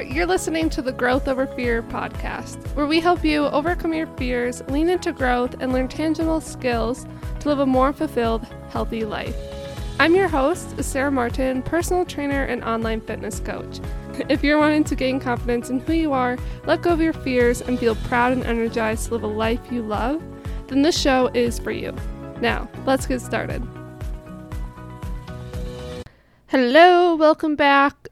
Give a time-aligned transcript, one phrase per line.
[0.00, 4.62] You're listening to the Growth Over Fear podcast, where we help you overcome your fears,
[4.68, 7.06] lean into growth, and learn tangible skills
[7.40, 9.34] to live a more fulfilled, healthy life.
[9.98, 13.80] I'm your host, Sarah Martin, personal trainer and online fitness coach.
[14.28, 17.62] If you're wanting to gain confidence in who you are, let go of your fears,
[17.62, 20.22] and feel proud and energized to live a life you love,
[20.68, 21.94] then this show is for you.
[22.40, 23.66] Now, let's get started.
[26.48, 28.05] Hello, welcome back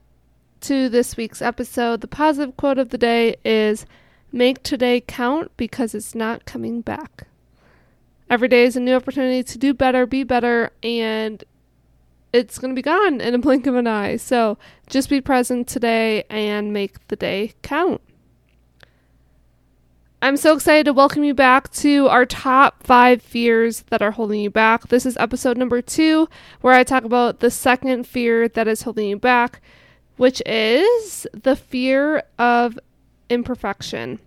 [0.65, 2.01] to this week's episode.
[2.01, 3.85] The positive quote of the day is
[4.31, 7.27] Make today count because it's not coming back.
[8.31, 11.43] Every day is a new opportunity to do better, be better, and
[12.33, 14.15] it's going to be gone in a blink of an eye.
[14.15, 14.57] So
[14.89, 18.01] just be present today and make the day count.
[20.19, 24.41] I'm so excited to welcome you back to our top five fears that are holding
[24.41, 24.87] you back.
[24.87, 26.27] This is episode number two,
[26.61, 29.61] where I talk about the second fear that is holding you back
[30.17, 32.79] which is the fear of
[33.29, 34.19] imperfection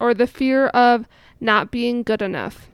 [0.00, 1.06] or the fear of
[1.40, 2.68] not being good enough.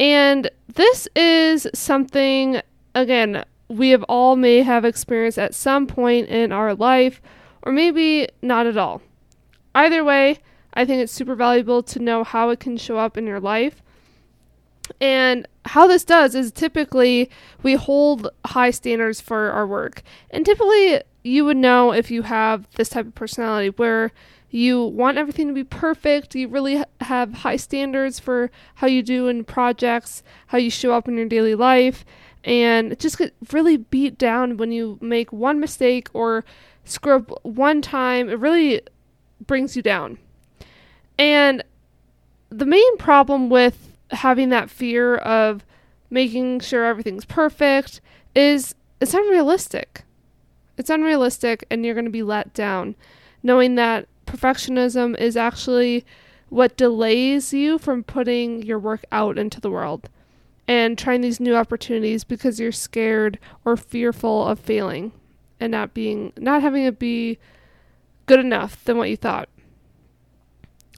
[0.00, 2.60] And this is something,
[2.94, 7.22] again, we have all may have experienced at some point in our life,
[7.62, 9.00] or maybe not at all.
[9.74, 10.38] Either way,
[10.74, 13.82] I think it's super valuable to know how it can show up in your life.
[15.00, 17.30] And how this does is typically
[17.62, 20.02] we hold high standards for our work.
[20.30, 24.12] And typically you would know if you have this type of personality where
[24.50, 29.28] you want everything to be perfect, you really have high standards for how you do
[29.28, 32.04] in projects, how you show up in your daily life,
[32.44, 36.44] and just get really beat down when you make one mistake or
[36.84, 38.28] screw up one time.
[38.28, 38.82] It really
[39.46, 40.18] brings you down.
[41.18, 41.64] And
[42.50, 45.64] the main problem with having that fear of
[46.10, 48.00] making sure everything's perfect
[48.34, 50.04] is it's unrealistic.
[50.76, 52.94] It's unrealistic and you're going to be let down,
[53.42, 56.04] knowing that perfectionism is actually
[56.48, 60.08] what delays you from putting your work out into the world
[60.68, 65.12] and trying these new opportunities because you're scared or fearful of failing
[65.60, 67.38] and not being not having it be
[68.26, 69.48] good enough than what you thought.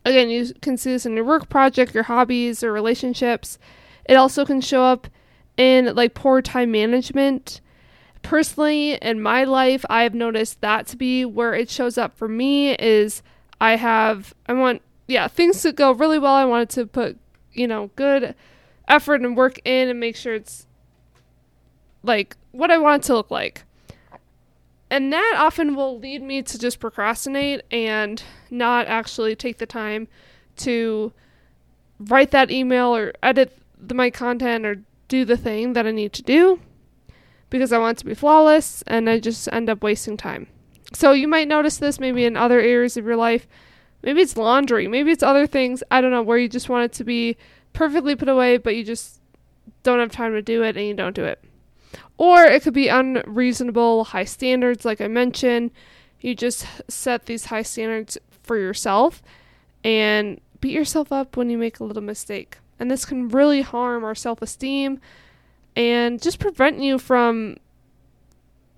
[0.05, 3.59] Again, you can see this in your work project, your hobbies, or relationships.
[4.05, 5.09] It also can show up
[5.57, 7.61] in like poor time management
[8.25, 12.75] personally in my life i've noticed that to be where it shows up for me
[12.77, 13.23] is
[13.61, 16.34] i have i want yeah things to go really well.
[16.34, 17.19] I wanted to put
[17.53, 18.34] you know good
[18.89, 20.67] effort and work in and make sure it's
[22.03, 23.65] like what i want it to look like.
[24.91, 30.07] And that often will lead me to just procrastinate and not actually take the time
[30.59, 31.13] to
[31.99, 36.13] write that email or edit the, my content or do the thing that i need
[36.13, 36.61] to do
[37.54, 40.48] because I want to be flawless and I just end up wasting time.
[40.92, 43.47] So you might notice this maybe in other areas of your life.
[44.03, 46.92] Maybe it's laundry, maybe it's other things, I don't know, where you just want it
[46.94, 47.37] to be
[47.72, 49.20] perfectly put away, but you just
[49.84, 51.44] don't have time to do it and you don't do it.
[52.19, 55.71] Or it could be unreasonable high standards, like I mentioned.
[56.21, 59.22] You just set these high standards for yourself
[59.84, 62.59] and beat yourself up when you make a little mistake.
[62.81, 65.00] And this can really harm our self esteem
[65.77, 67.57] and just prevent you from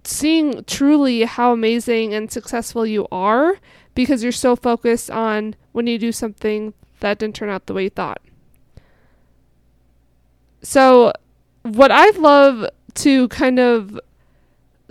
[0.05, 3.59] seeing truly how amazing and successful you are
[3.95, 7.85] because you're so focused on when you do something that didn't turn out the way
[7.85, 8.21] you thought.
[10.63, 11.13] So,
[11.63, 14.01] what I'd love to kind of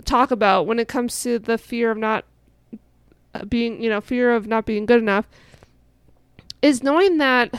[0.04, 2.24] talk about when it comes to the fear of not
[3.48, 5.26] being, you know, fear of not being good enough
[6.62, 7.54] is knowing that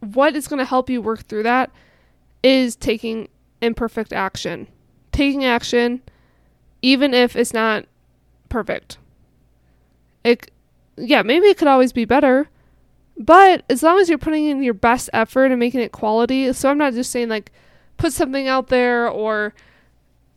[0.00, 1.70] what is going to help you work through that
[2.42, 3.28] is taking
[3.60, 4.66] imperfect action.
[5.12, 6.02] Taking action,
[6.80, 7.86] even if it's not
[8.48, 8.98] perfect.
[10.24, 10.50] It,
[10.96, 12.48] yeah, maybe it could always be better,
[13.16, 16.70] but as long as you're putting in your best effort and making it quality, so
[16.70, 17.52] I'm not just saying like
[17.96, 19.54] put something out there or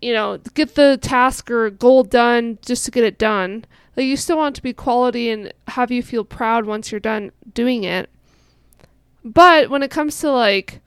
[0.02, 3.66] you know get the task or goal done just to get it done.
[3.96, 7.32] Like you still want to be quality and have you feel proud once you're done
[7.54, 8.10] doing it.
[9.24, 10.82] But when it comes to like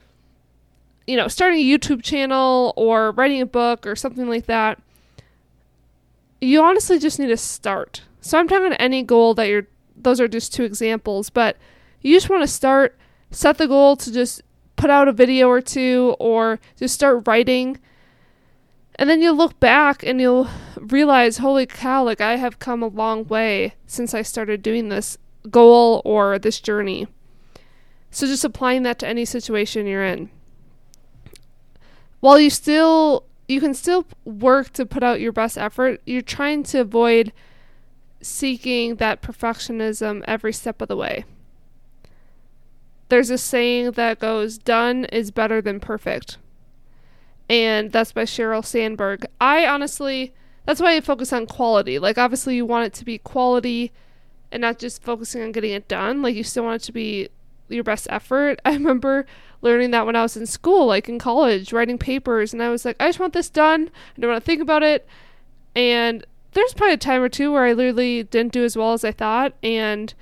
[1.08, 4.78] you know, starting a YouTube channel or writing a book or something like that,
[6.38, 8.02] you honestly just need to start.
[8.20, 9.66] So I'm talking any goal that you're
[9.96, 11.56] those are just two examples, but
[12.02, 12.96] you just want to start,
[13.30, 14.42] set the goal to just
[14.76, 17.78] put out a video or two or just start writing.
[18.94, 22.86] And then you'll look back and you'll realize, holy cow, like I have come a
[22.86, 25.16] long way since I started doing this
[25.50, 27.08] goal or this journey.
[28.10, 30.30] So just applying that to any situation you're in
[32.20, 36.62] while you still you can still work to put out your best effort, you're trying
[36.62, 37.32] to avoid
[38.20, 41.24] seeking that perfectionism every step of the way.
[43.08, 46.36] There's a saying that goes, done is better than perfect.
[47.48, 49.24] And that's by Sheryl Sandberg.
[49.40, 50.34] I honestly,
[50.66, 51.98] that's why I focus on quality.
[51.98, 53.92] Like, obviously, you want it to be quality
[54.52, 56.20] and not just focusing on getting it done.
[56.20, 57.30] Like, you still want it to be
[57.68, 58.60] your best effort.
[58.64, 59.26] I remember
[59.60, 62.84] learning that when I was in school, like in college, writing papers, and I was
[62.84, 63.90] like, I just want this done.
[64.16, 65.06] I don't want to think about it.
[65.74, 69.04] And there's probably a time or two where I literally didn't do as well as
[69.04, 70.12] I thought, and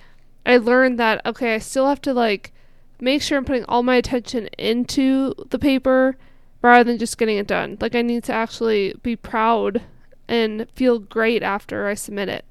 [0.44, 2.52] I learned that okay, I still have to like
[3.00, 6.16] make sure I'm putting all my attention into the paper
[6.62, 7.76] rather than just getting it done.
[7.81, 9.82] Like I need to actually be proud
[10.28, 12.44] and feel great after I submit it.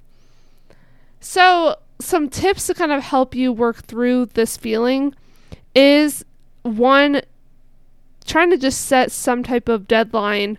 [1.19, 5.15] So, some tips to kind of help you work through this feeling
[5.73, 6.25] is
[6.63, 7.21] one
[8.25, 10.57] trying to just set some type of deadline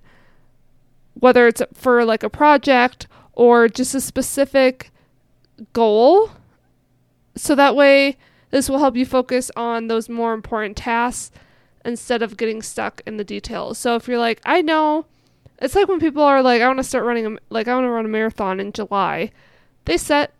[1.18, 4.90] whether it's for like a project or just a specific
[5.72, 6.30] goal.
[7.34, 8.16] So that way,
[8.50, 11.30] this will help you focus on those more important tasks
[11.84, 13.78] instead of getting stuck in the details.
[13.78, 15.06] So if you're like, I know,
[15.58, 17.84] it's like when people are like, I want to start running, a, like, I want
[17.84, 19.30] to run a marathon in July.
[19.84, 20.34] They set,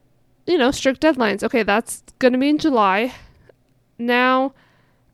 [0.46, 1.42] you know, strict deadlines.
[1.42, 3.12] Okay, that's going to be in July.
[3.98, 4.54] Now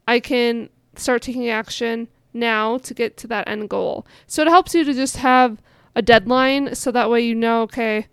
[0.07, 4.07] I can start taking action now to get to that end goal.
[4.27, 5.61] So it helps you to just have
[5.95, 8.07] a deadline so that way you know, okay,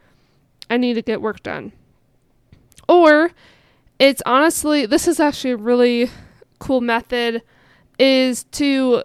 [0.69, 1.71] I need to get work done.
[2.87, 3.31] Or
[3.99, 6.09] it's honestly, this is actually a really
[6.59, 7.41] cool method
[7.97, 9.03] is to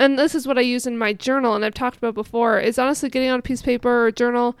[0.00, 2.78] and this is what I use in my journal and I've talked about before is
[2.78, 4.56] honestly getting on a piece of paper or journal,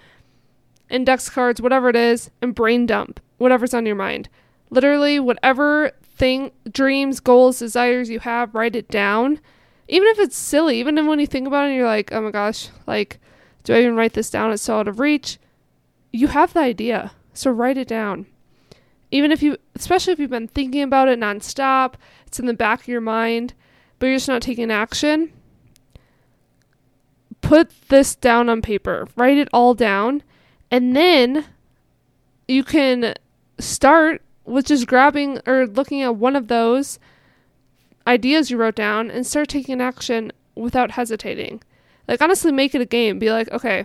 [0.90, 4.28] index cards, whatever it is, and brain dump whatever's on your mind.
[4.70, 9.38] Literally, whatever thing, dreams, goals, desires you have, write it down
[9.88, 12.30] even if it's silly, even when you think about it, and you're like, oh my
[12.30, 13.18] gosh, like,
[13.64, 14.52] do I even write this down?
[14.52, 15.38] It's so out of reach.
[16.12, 18.26] You have the idea, so write it down.
[19.10, 21.94] Even if you, especially if you've been thinking about it nonstop,
[22.26, 23.54] it's in the back of your mind,
[23.98, 25.32] but you're just not taking action.
[27.40, 30.22] Put this down on paper, write it all down,
[30.70, 31.44] and then
[32.46, 33.14] you can
[33.58, 36.98] start with just grabbing or looking at one of those
[38.06, 41.62] ideas you wrote down and start taking action without hesitating.
[42.06, 43.18] Like honestly make it a game.
[43.18, 43.84] Be like, okay,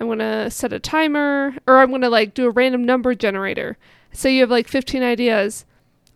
[0.00, 3.14] I'm going to set a timer or I'm going to like do a random number
[3.14, 3.76] generator.
[4.12, 5.66] Say you have like 15 ideas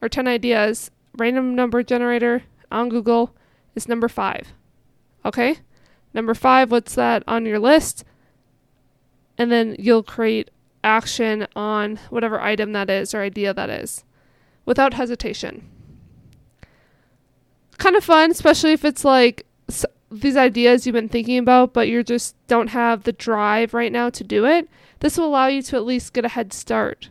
[0.01, 3.35] or 10 ideas, random number generator on Google
[3.75, 4.55] is number 5.
[5.25, 5.59] Okay?
[6.15, 8.05] Number 5, what's that on your list?
[9.41, 10.51] And then you'll create
[10.85, 14.05] action on whatever item that is or idea that is
[14.67, 15.69] without hesitation
[17.81, 21.89] kind of fun, especially if it's like s- these ideas you've been thinking about, but
[21.89, 24.69] you just don't have the drive right now to do it.
[25.01, 27.11] This will allow you to at least get a head start.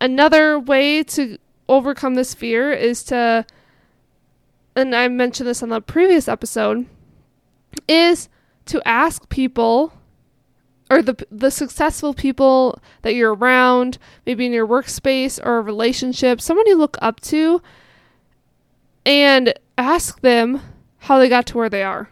[0.00, 1.38] Another way to
[1.68, 3.46] overcome this fear is to,
[4.76, 6.86] and I mentioned this on the previous episode,
[7.88, 8.28] is
[8.66, 9.94] to ask people
[10.90, 16.40] or the the successful people that you're around, maybe in your workspace or a relationship,
[16.40, 17.62] someone you look up to,
[19.06, 20.60] and ask them
[20.98, 22.10] how they got to where they are.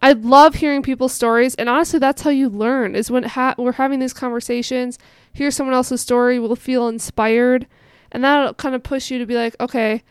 [0.00, 2.94] I love hearing people's stories, and honestly, that's how you learn.
[2.94, 4.98] Is when ha- we're having these conversations,
[5.32, 7.66] hear someone else's story, we'll feel inspired,
[8.12, 10.02] and that'll kind of push you to be like, okay,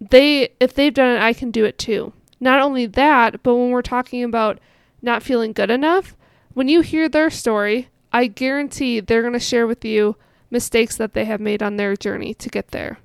[0.00, 2.12] they if they've done it, I can do it too.
[2.40, 4.58] Not only that, but when we're talking about
[5.04, 6.16] not feeling good enough,
[6.54, 10.16] when you hear their story, I guarantee they're going to share with you
[10.50, 12.98] mistakes that they have made on their journey to get there.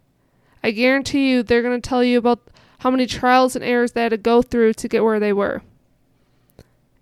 [0.63, 2.39] I guarantee you they're going to tell you about
[2.79, 5.61] how many trials and errors they had to go through to get where they were.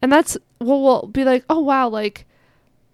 [0.02, 2.26] And that's what we'll be like, oh wow, like,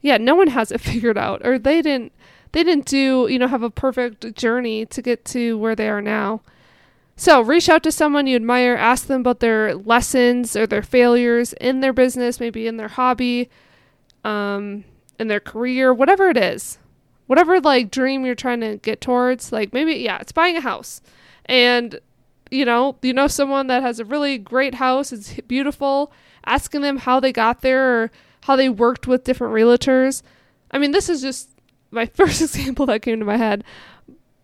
[0.02, 2.12] yeah, no one has it figured out, or they didn't,
[2.52, 6.02] they didn't do, you know, have a perfect journey to get to where they are
[6.02, 6.42] now.
[7.16, 11.54] So reach out to someone you admire, ask them about their lessons or their failures
[11.54, 13.50] in their business, maybe in their hobby,
[14.24, 14.84] um,
[15.20, 16.80] in their career, whatever it is.
[17.28, 21.02] Whatever like dream you're trying to get towards like maybe yeah it's buying a house.
[21.46, 22.00] And
[22.52, 26.12] you know you know someone that has a really great house it's beautiful
[26.46, 30.22] asking them how they got there or how they worked with different realtors.
[30.72, 31.50] I mean this is just
[31.92, 33.64] my first example that came to my head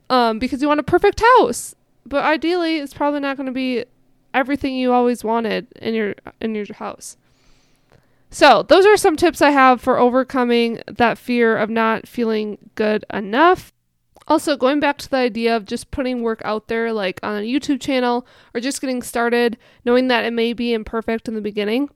[0.09, 1.75] um, because you want a perfect house
[2.09, 3.85] but ideally it's probably not going to be
[4.33, 7.17] everything you always wanted in your in your house
[8.31, 13.03] so, those are some tips I have for overcoming that fear of not feeling good
[13.11, 13.73] enough.
[14.27, 17.45] Also, going back to the idea of just putting work out there, like on a
[17.45, 21.89] YouTube channel or just getting started, knowing that it may be imperfect in the beginning.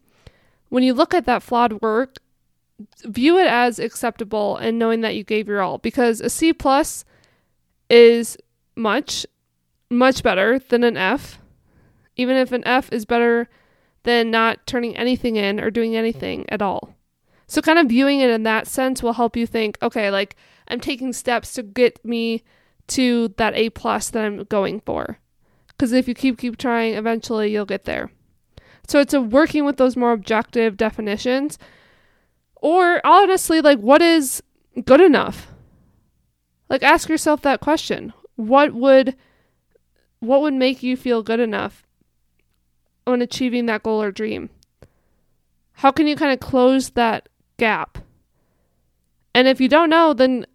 [0.70, 2.18] When you look at that flawed work,
[3.04, 7.06] view it as acceptable and knowing that you gave your all because a C plus
[7.92, 8.36] is
[8.76, 9.28] much
[9.94, 11.40] much better than an F.
[12.16, 13.50] Even if an F is better
[14.04, 16.96] than not turning anything in or doing anything at all.
[17.48, 20.36] So kind of viewing it in that sense will help you think, okay, like
[20.68, 22.44] I'm taking steps to get me
[22.88, 25.20] to that A plus that I'm going for.
[25.68, 28.12] Because if you keep keep trying, eventually you'll get there.
[28.88, 31.58] So it's a working with those more objective definitions.
[32.56, 34.44] Or honestly, like what is
[34.86, 35.52] good enough?
[36.70, 38.14] Like ask yourself that question.
[38.36, 39.16] What would
[40.24, 41.86] what would make you feel good enough
[43.06, 44.50] on achieving that goal or dream?
[45.74, 47.28] How can you kind of close that
[47.58, 47.98] gap?
[49.36, 50.46] And if you don't know, then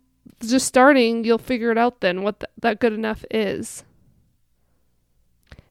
[0.41, 3.85] just starting, you'll figure it out then what th- that good enough is.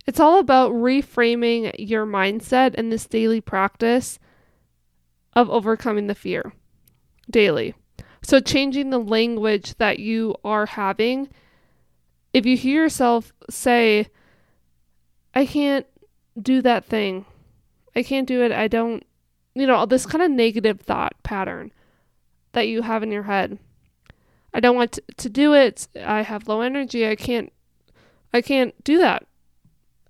[0.06, 4.20] It's all about reframing your mindset in this daily practice
[5.34, 6.54] of overcoming the fear
[7.30, 7.74] daily.
[8.22, 11.30] So, changing the language that you are having.
[12.34, 14.08] If you hear yourself say,
[15.34, 15.86] I can't
[16.40, 17.26] do that thing,
[17.96, 19.04] I can't do it, I don't,
[19.56, 21.72] you know, this kind of negative thought pattern
[22.52, 23.58] that you have in your head.
[24.54, 25.88] I don't want to, to do it.
[26.04, 27.08] I have low energy.
[27.08, 27.52] I can't
[28.34, 29.26] I can't do that.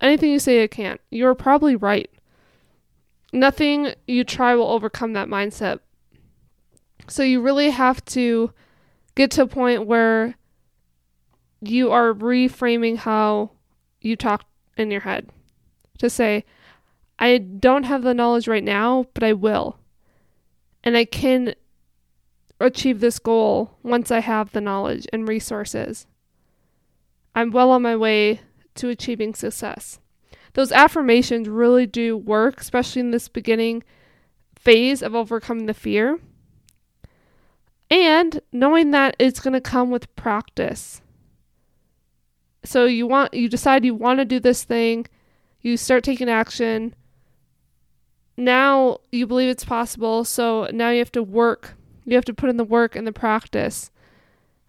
[0.01, 1.01] Anything you say I can't.
[1.09, 2.09] You're probably right.
[3.33, 5.79] Nothing you try will overcome that mindset.
[7.09, 8.51] So you really have to
[9.15, 10.35] get to a point where
[11.61, 13.51] you are reframing how
[14.01, 14.45] you talk
[14.77, 15.29] in your head
[15.97, 16.45] to say,
[17.19, 19.79] I don't have the knowledge right now, but I will.
[20.83, 21.55] And I can
[22.59, 26.05] achieve this goal once I have the knowledge and resources.
[27.35, 28.41] I'm well on my way
[28.75, 29.99] to achieving success.
[30.53, 33.83] Those affirmations really do work, especially in this beginning
[34.55, 36.19] phase of overcoming the fear.
[37.89, 41.01] And knowing that it's going to come with practice.
[42.67, 45.07] So you want you decide you want to do this thing,
[45.61, 46.93] you start taking action.
[48.35, 52.49] Now you believe it's possible, so now you have to work you have to put
[52.49, 53.91] in the work and the practice.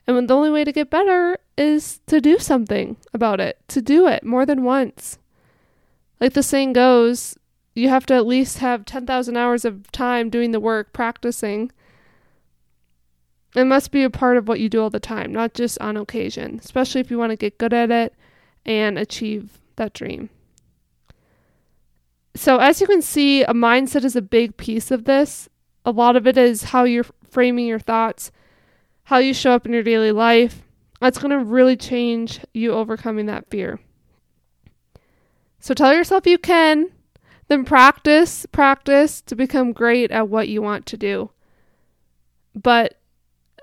[0.06, 4.08] And the only way to get better is to do something about it, to do
[4.08, 5.18] it more than once.
[6.20, 7.38] Like the saying goes,
[7.76, 11.70] you have to at least have 10,000 hours of time doing the work, practicing.
[13.58, 15.96] It must be a part of what you do all the time, not just on
[15.96, 18.14] occasion, especially if you want to get good at it
[18.64, 20.30] and achieve that dream.
[22.36, 25.48] So, as you can see, a mindset is a big piece of this.
[25.84, 28.30] A lot of it is how you're framing your thoughts,
[29.02, 30.62] how you show up in your daily life.
[31.00, 33.80] That's going to really change you overcoming that fear.
[35.58, 36.92] So tell yourself you can,
[37.48, 41.30] then practice, practice to become great at what you want to do.
[42.54, 42.94] But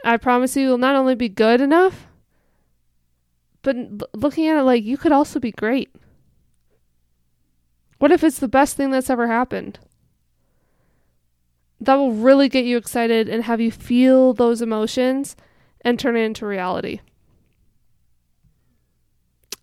[0.06, 2.08] I promise you, you'll not only be good enough,
[3.62, 3.76] but
[4.14, 5.94] looking at it like you could also be great.
[7.98, 9.80] What if it's the best thing that's ever happened?
[11.80, 15.36] that will really get you excited and have you feel those emotions
[15.82, 17.00] and turn it into reality.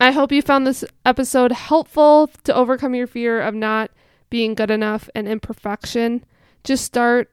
[0.00, 3.90] I hope you found this episode helpful to overcome your fear of not
[4.30, 6.24] being good enough and imperfection.
[6.64, 7.30] Just start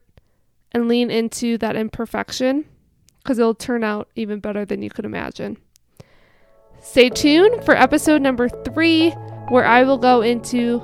[0.72, 2.64] and lean into that imperfection
[3.22, 5.56] because it'll turn out even better than you could imagine.
[6.80, 9.10] Stay tuned for episode number three,
[9.48, 10.82] where I will go into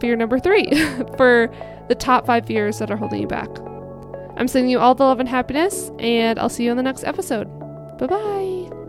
[0.00, 0.70] fear number three
[1.16, 1.52] for
[1.88, 3.48] the top five fears that are holding you back.
[4.36, 7.04] I'm sending you all the love and happiness, and I'll see you on the next
[7.04, 7.44] episode.
[7.98, 8.79] Bye bye.